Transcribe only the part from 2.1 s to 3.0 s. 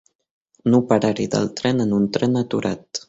tren aturat.